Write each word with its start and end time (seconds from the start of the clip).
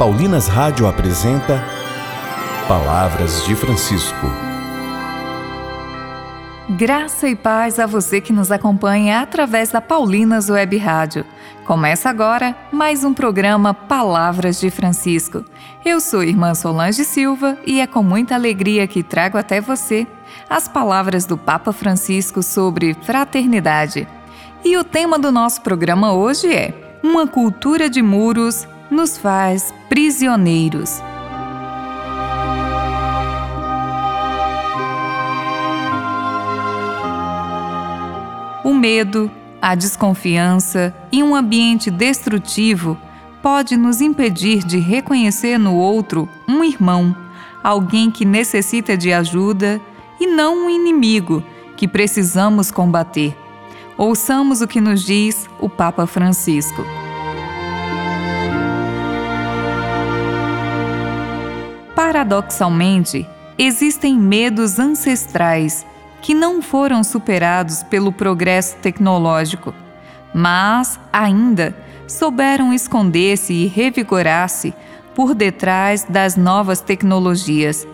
Paulinas 0.00 0.48
Rádio 0.48 0.86
apresenta 0.86 1.62
Palavras 2.66 3.44
de 3.44 3.54
Francisco. 3.54 4.26
Graça 6.70 7.28
e 7.28 7.36
paz 7.36 7.78
a 7.78 7.84
você 7.84 8.18
que 8.18 8.32
nos 8.32 8.50
acompanha 8.50 9.20
através 9.20 9.68
da 9.68 9.82
Paulinas 9.82 10.48
Web 10.48 10.78
Rádio. 10.78 11.26
Começa 11.66 12.08
agora 12.08 12.56
mais 12.72 13.04
um 13.04 13.12
programa 13.12 13.74
Palavras 13.74 14.58
de 14.58 14.70
Francisco. 14.70 15.44
Eu 15.84 16.00
sou 16.00 16.22
irmã 16.22 16.54
Solange 16.54 17.04
Silva 17.04 17.58
e 17.66 17.78
é 17.78 17.86
com 17.86 18.02
muita 18.02 18.34
alegria 18.34 18.86
que 18.86 19.02
trago 19.02 19.36
até 19.36 19.60
você 19.60 20.06
as 20.48 20.66
palavras 20.66 21.26
do 21.26 21.36
Papa 21.36 21.74
Francisco 21.74 22.42
sobre 22.42 22.96
fraternidade. 23.02 24.08
E 24.64 24.78
o 24.78 24.82
tema 24.82 25.18
do 25.18 25.30
nosso 25.30 25.60
programa 25.60 26.14
hoje 26.14 26.50
é 26.50 26.72
Uma 27.02 27.26
cultura 27.26 27.90
de 27.90 28.00
muros 28.00 28.66
nos 28.90 29.16
faz 29.16 29.72
prisioneiros. 29.88 31.00
O 38.64 38.74
medo, 38.74 39.30
a 39.60 39.74
desconfiança 39.74 40.94
e 41.10 41.22
um 41.22 41.34
ambiente 41.34 41.90
destrutivo 41.90 42.96
pode 43.42 43.76
nos 43.76 44.00
impedir 44.00 44.64
de 44.64 44.78
reconhecer 44.78 45.58
no 45.58 45.74
outro 45.76 46.28
um 46.46 46.62
irmão, 46.62 47.16
alguém 47.62 48.10
que 48.10 48.24
necessita 48.24 48.96
de 48.96 49.12
ajuda 49.12 49.80
e 50.20 50.26
não 50.26 50.66
um 50.66 50.70
inimigo 50.70 51.42
que 51.76 51.88
precisamos 51.88 52.70
combater. 52.70 53.34
Ouçamos 53.96 54.60
o 54.60 54.68
que 54.68 54.80
nos 54.80 55.02
diz 55.02 55.48
o 55.58 55.68
Papa 55.68 56.06
Francisco. 56.06 56.99
Paradoxalmente, 62.10 63.24
existem 63.56 64.18
medos 64.18 64.80
ancestrais 64.80 65.86
que 66.20 66.34
não 66.34 66.60
foram 66.60 67.04
superados 67.04 67.84
pelo 67.84 68.10
progresso 68.10 68.74
tecnológico, 68.78 69.72
mas 70.34 70.98
ainda 71.12 71.72
souberam 72.08 72.74
esconder-se 72.74 73.52
e 73.52 73.68
revigorar-se 73.68 74.74
por 75.14 75.36
detrás 75.36 76.02
das 76.02 76.34
novas 76.34 76.80
tecnologias. 76.80 77.86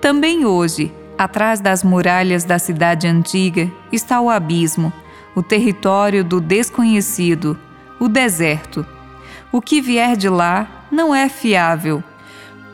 Também 0.00 0.46
hoje, 0.46 0.94
atrás 1.18 1.58
das 1.58 1.82
muralhas 1.82 2.44
da 2.44 2.60
cidade 2.60 3.08
antiga, 3.08 3.68
está 3.90 4.20
o 4.20 4.30
abismo, 4.30 4.92
o 5.34 5.42
território 5.42 6.22
do 6.22 6.40
desconhecido, 6.40 7.58
o 7.98 8.08
deserto. 8.08 8.86
O 9.50 9.60
que 9.60 9.80
vier 9.80 10.16
de 10.16 10.28
lá 10.28 10.86
não 10.92 11.12
é 11.12 11.28
fiável 11.28 12.04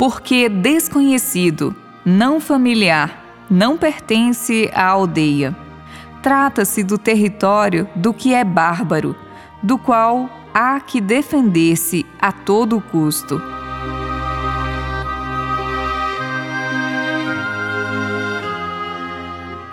porque 0.01 0.49
desconhecido, 0.49 1.77
não 2.07 2.41
familiar, 2.41 3.23
não 3.51 3.77
pertence 3.77 4.71
à 4.73 4.87
aldeia. 4.87 5.55
Trata-se 6.23 6.83
do 6.83 6.97
território 6.97 7.87
do 7.95 8.15
que 8.15 8.33
é 8.33 8.43
bárbaro, 8.43 9.15
do 9.63 9.77
qual 9.77 10.31
há 10.55 10.81
que 10.81 11.03
defender-se 11.03 12.07
a 12.19 12.33
todo 12.33 12.81
custo. 12.81 13.43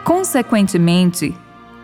Consequentemente, 0.04 1.34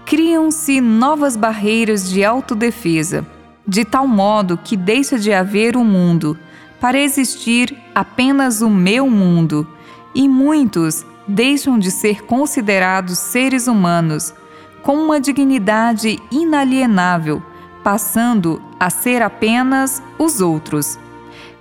criam-se 0.06 0.82
novas 0.82 1.38
barreiras 1.38 2.10
de 2.10 2.26
autodefesa, 2.26 3.26
de 3.66 3.86
tal 3.86 4.06
modo 4.06 4.58
que 4.58 4.76
deixa 4.76 5.18
de 5.18 5.32
haver 5.32 5.78
um 5.78 5.86
mundo 5.86 6.38
para 6.84 7.00
existir 7.00 7.78
apenas 7.96 8.62
o 8.62 8.70
meu 8.70 9.10
mundo, 9.10 9.66
e 10.14 10.28
muitos 10.28 11.06
deixam 11.26 11.80
de 11.80 11.90
ser 11.90 12.26
considerados 12.26 13.20
seres 13.20 13.68
humanos 13.68 14.34
com 14.82 14.98
uma 14.98 15.18
dignidade 15.18 16.20
inalienável, 16.30 17.42
passando 17.86 18.62
a 18.78 18.90
ser 18.90 19.22
apenas 19.22 20.04
os 20.20 20.42
outros. 20.42 21.00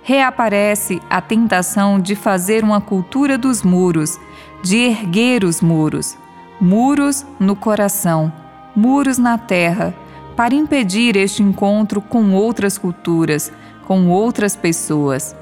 Reaparece 0.01 1.01
a 1.09 1.21
tentação 1.21 2.01
de 2.01 2.15
fazer 2.15 2.61
uma 2.61 2.81
cultura 2.81 3.37
dos 3.37 3.63
muros, 3.63 4.19
de 4.61 4.75
erguer 4.75 5.45
os 5.45 5.61
muros, 5.61 6.17
muros 6.59 7.25
no 7.39 7.55
coração, 7.55 8.29
muros 8.75 9.17
na 9.17 9.37
terra, 9.37 9.95
para 10.35 10.53
impedir 10.53 11.15
este 11.15 11.41
encontro 11.41 12.01
com 12.01 12.33
outras 12.33 12.77
culturas, 12.77 13.53
com 13.85 14.09
outras 14.09 14.55
pessoas. 14.55 15.35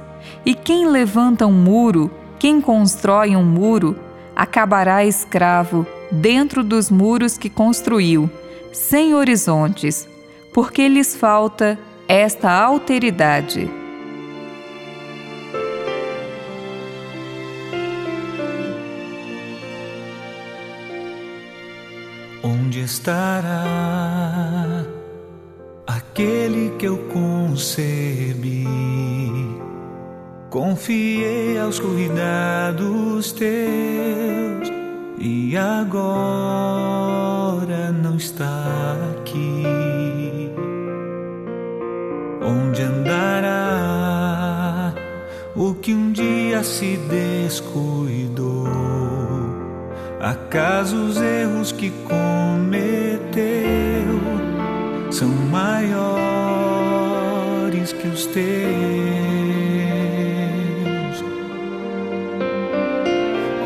E 0.46 0.54
quem 0.54 0.88
levanta 0.88 1.46
um 1.46 1.54
muro, 1.54 2.12
quem 2.40 2.60
constrói 2.60 3.36
um 3.36 3.44
muro, 3.44 3.96
acabará 4.36 5.06
escravo 5.06 5.86
dentro 6.12 6.64
dos 6.64 6.90
muros 6.90 7.38
que 7.38 7.50
construiu, 7.50 8.30
sem 8.74 9.14
horizontes, 9.14 10.08
porque 10.54 10.88
lhes 10.88 11.16
falta 11.16 11.78
esta 12.08 12.52
alteridade. 12.52 13.70
Onde 22.44 22.82
estará? 22.82 23.91
Aquele 26.12 26.76
que 26.78 26.86
eu 26.86 26.98
concebi. 27.14 28.68
Confiei 30.50 31.58
aos 31.58 31.80
cuidados 31.80 33.32
teus 33.32 34.70
e 35.18 35.56
agora 35.56 35.94
não 37.92 38.18
está 38.18 38.66
aqui. 39.14 40.52
Onde 42.42 42.82
andará 42.82 43.74
o 45.56 45.74
que 45.76 45.94
um 45.94 46.12
dia 46.12 46.62
se 46.64 46.98
descuidou? 47.10 48.68
Acaso 50.20 50.98
os 50.98 51.16
erros 51.22 51.72
que 51.72 51.90
cometeu? 52.04 53.91
São 55.12 55.28
maiores 55.28 55.92
que 57.94 58.08
os 58.08 58.26
teus. 58.28 58.42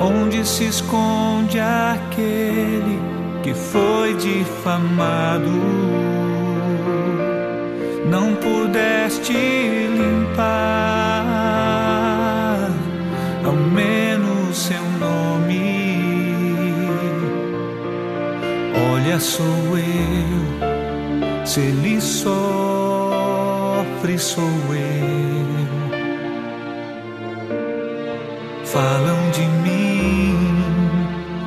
Onde 0.02 0.46
se 0.46 0.66
esconde 0.66 1.60
aquele 1.60 3.00
que 3.44 3.54
foi 3.54 4.16
difamado? 4.16 5.52
Não 8.10 8.36
pudeste 8.36 9.34
limpar, 9.34 10.44
ao 13.44 13.54
menos 13.54 14.58
seu 14.58 14.84
nome. 15.00 15.86
Olha, 18.94 19.20
sou 19.20 19.78
eu 19.78 20.45
se 21.56 21.62
ele 21.62 22.02
sofre, 22.02 22.36
sou 24.20 24.44
eu. 24.44 25.46
Falam 28.66 29.32
de 29.32 29.46
mim, 29.64 30.36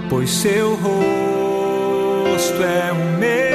pois 0.09 0.31
seu 0.31 0.77
rosto 0.77 2.63
é 2.63 2.91
o 2.91 3.19
meu. 3.19 3.48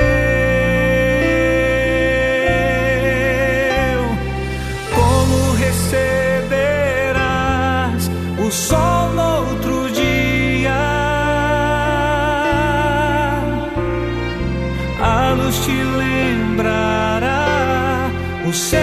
say 18.53 18.82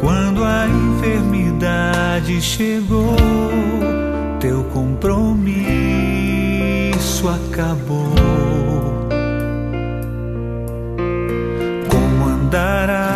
quando 0.00 0.42
a 0.44 0.66
enfermidade 0.66 2.40
chegou? 2.40 3.16
Teu 4.40 4.64
compromisso 4.64 5.62
acabou. 7.28 8.12
Como 11.88 12.28
andará 12.28 13.14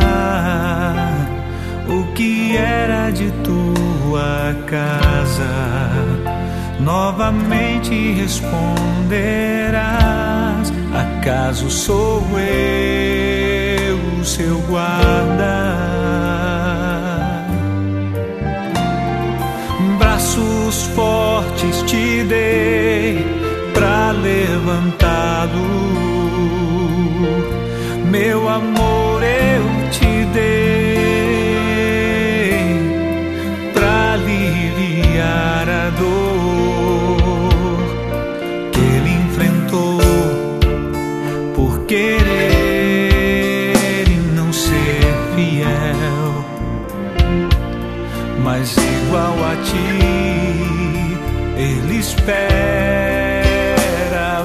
o 1.89 2.05
que 2.15 2.57
era 2.57 3.11
de 3.11 3.33
tua 3.43 4.55
casa? 4.67 5.67
novamente 6.87 8.13
responderás: 8.13 10.73
Acaso 10.95 11.69
sou 11.69 12.23
eu 12.39 12.86
seu 14.27 14.59
guarda? 14.63 15.77
Braços 19.99 20.83
fortes 20.95 21.83
te 21.83 22.25
dei 22.25 23.25
para 23.73 24.11
levantá-lo, 24.11 25.65
meu 28.11 28.49
amor 28.49 29.16
igual 49.27 49.45
a 49.45 49.57
ti, 49.57 51.19
ele 51.57 51.99
espera 51.99 52.47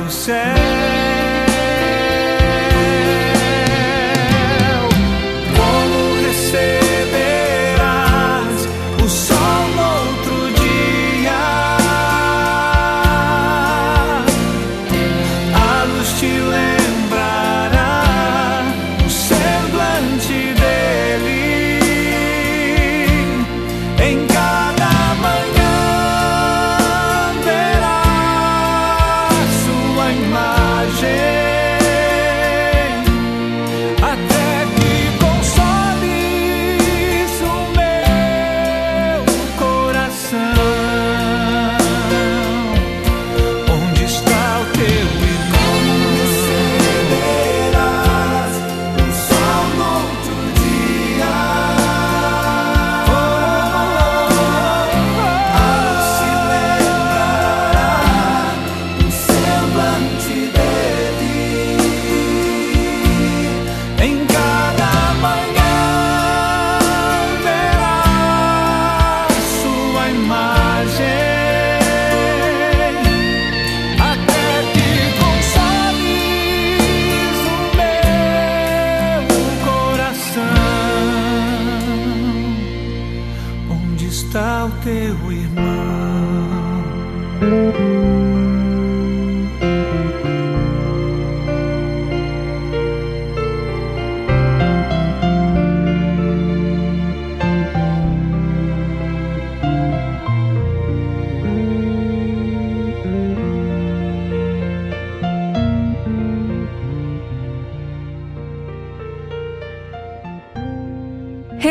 o 0.05 0.09
céu. 0.09 1.10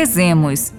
Rezemos. 0.01 0.73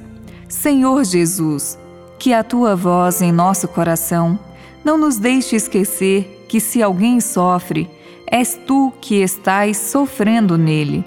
Senhor 0.48 1.04
Jesus, 1.04 1.78
que 2.18 2.34
a 2.34 2.42
tua 2.42 2.74
voz 2.74 3.22
em 3.22 3.30
nosso 3.30 3.68
coração 3.68 4.36
não 4.84 4.98
nos 4.98 5.16
deixe 5.16 5.54
esquecer 5.54 6.44
que 6.48 6.58
se 6.58 6.82
alguém 6.82 7.20
sofre, 7.20 7.88
és 8.26 8.58
tu 8.66 8.92
que 9.00 9.22
estás 9.22 9.76
sofrendo 9.76 10.58
nele. 10.58 11.04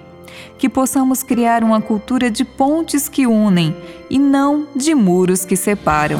Que 0.58 0.70
possamos 0.70 1.24
criar 1.24 1.62
uma 1.62 1.82
cultura 1.82 2.32
de 2.32 2.46
pontes 2.46 3.10
que 3.10 3.28
unem 3.28 3.76
e 4.10 4.18
não 4.18 4.66
de 4.74 4.96
muros 4.96 5.44
que 5.44 5.58
separam. 5.58 6.20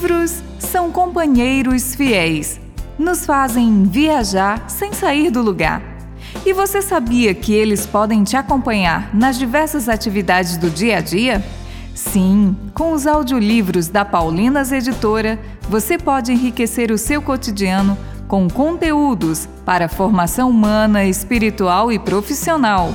Livros 0.00 0.42
são 0.58 0.90
companheiros 0.90 1.94
fiéis, 1.94 2.58
nos 2.98 3.26
fazem 3.26 3.82
viajar 3.82 4.64
sem 4.70 4.94
sair 4.94 5.30
do 5.30 5.42
lugar. 5.42 5.82
E 6.46 6.54
você 6.54 6.80
sabia 6.80 7.34
que 7.34 7.52
eles 7.52 7.84
podem 7.84 8.24
te 8.24 8.34
acompanhar 8.34 9.14
nas 9.14 9.38
diversas 9.38 9.90
atividades 9.90 10.56
do 10.56 10.70
dia 10.70 10.96
a 10.96 11.00
dia? 11.02 11.44
Sim, 11.94 12.56
com 12.72 12.92
os 12.92 13.06
audiolivros 13.06 13.88
da 13.88 14.02
Paulinas 14.02 14.72
Editora, 14.72 15.38
você 15.68 15.98
pode 15.98 16.32
enriquecer 16.32 16.90
o 16.90 16.96
seu 16.96 17.20
cotidiano 17.20 17.94
com 18.26 18.48
conteúdos 18.48 19.46
para 19.66 19.86
formação 19.86 20.48
humana, 20.48 21.04
espiritual 21.04 21.92
e 21.92 21.98
profissional. 21.98 22.94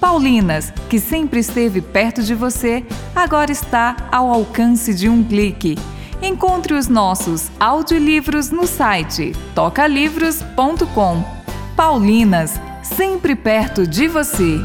Paulinas, 0.00 0.72
que 0.88 0.98
sempre 0.98 1.40
esteve 1.40 1.82
perto 1.82 2.22
de 2.22 2.34
você, 2.34 2.82
agora 3.14 3.52
está 3.52 4.08
ao 4.10 4.32
alcance 4.32 4.94
de 4.94 5.06
um 5.06 5.22
clique. 5.22 5.76
Encontre 6.22 6.74
os 6.74 6.88
nossos 6.88 7.50
audiolivros 7.60 8.50
no 8.50 8.66
site 8.66 9.32
tocalivros.com. 9.54 11.24
Paulinas, 11.76 12.60
sempre 12.82 13.36
perto 13.36 13.86
de 13.86 14.08
você. 14.08 14.58